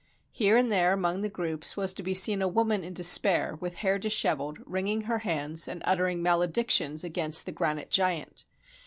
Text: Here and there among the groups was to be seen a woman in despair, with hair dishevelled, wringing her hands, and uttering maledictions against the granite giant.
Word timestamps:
Here 0.31 0.57
and 0.57 0.71
there 0.71 0.93
among 0.93 1.21
the 1.21 1.29
groups 1.29 1.77
was 1.77 1.93
to 1.93 2.01
be 2.01 2.15
seen 2.15 2.41
a 2.41 2.47
woman 2.47 2.83
in 2.83 2.91
despair, 2.95 3.57
with 3.61 3.75
hair 3.85 3.99
dishevelled, 3.99 4.57
wringing 4.65 5.01
her 5.01 5.19
hands, 5.19 5.67
and 5.67 5.83
uttering 5.85 6.23
maledictions 6.23 7.03
against 7.03 7.45
the 7.45 7.51
granite 7.51 7.91
giant. 7.91 8.45